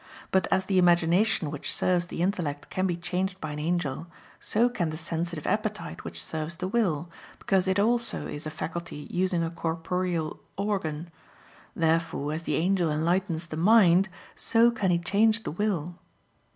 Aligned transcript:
But 0.31 0.47
as 0.49 0.65
the 0.65 0.79
imagination 0.79 1.51
which 1.51 1.71
serves 1.71 2.07
the 2.07 2.23
intellect 2.23 2.71
can 2.71 2.87
be 2.87 2.97
changed 2.97 3.39
by 3.39 3.51
an 3.51 3.59
angel, 3.59 4.07
so 4.39 4.67
can 4.67 4.89
the 4.89 4.97
sensitive 4.97 5.45
appetite 5.45 6.03
which 6.03 6.25
serves 6.25 6.57
the 6.57 6.67
will, 6.67 7.07
because 7.37 7.67
it 7.67 7.77
also 7.77 8.25
is 8.25 8.47
a 8.47 8.49
faculty 8.49 9.07
using 9.11 9.43
a 9.43 9.51
corporeal 9.51 10.39
organ. 10.57 11.11
Therefore 11.75 12.33
as 12.33 12.41
the 12.41 12.55
angel 12.55 12.91
enlightens 12.91 13.45
the 13.45 13.57
mind, 13.57 14.09
so 14.35 14.71
can 14.71 14.89
he 14.89 14.97
change 14.97 15.43
the 15.43 15.51
will. 15.51 15.93